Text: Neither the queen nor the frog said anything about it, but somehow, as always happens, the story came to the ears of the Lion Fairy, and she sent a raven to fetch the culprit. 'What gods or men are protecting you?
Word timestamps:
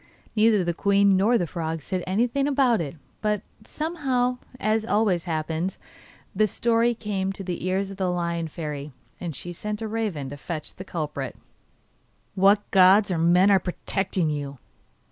Neither 0.35 0.63
the 0.63 0.73
queen 0.73 1.15
nor 1.15 1.37
the 1.37 1.45
frog 1.45 1.83
said 1.83 2.03
anything 2.07 2.47
about 2.47 2.81
it, 2.81 2.95
but 3.21 3.43
somehow, 3.63 4.39
as 4.59 4.83
always 4.83 5.25
happens, 5.25 5.77
the 6.35 6.47
story 6.47 6.95
came 6.95 7.31
to 7.33 7.43
the 7.43 7.67
ears 7.67 7.91
of 7.91 7.97
the 7.97 8.09
Lion 8.11 8.47
Fairy, 8.47 8.93
and 9.19 9.35
she 9.35 9.53
sent 9.53 9.79
a 9.79 9.87
raven 9.87 10.29
to 10.29 10.37
fetch 10.37 10.73
the 10.73 10.83
culprit. 10.83 11.35
'What 12.33 12.63
gods 12.71 13.11
or 13.11 13.19
men 13.19 13.51
are 13.51 13.59
protecting 13.59 14.31
you? 14.31 14.57